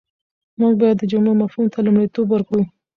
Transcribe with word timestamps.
موږ 0.59 0.73
بايد 0.79 0.97
د 0.99 1.03
جملې 1.11 1.33
مفهوم 1.41 1.65
ته 1.73 1.79
لومړیتوب 1.85 2.27
ورکړو. 2.31 2.63